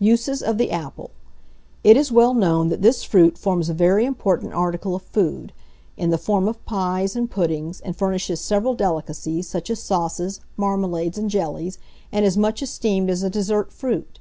[0.00, 1.10] USES OF THE APPLE.
[1.84, 5.52] It is well known that this fruit forms a very important article of food,
[5.98, 11.18] in the form of pies and puddings, and furnishes several delicacies, such as sauces, marmalades,
[11.18, 11.76] and jellies,
[12.10, 14.18] and is much esteemed as a dessert fruit.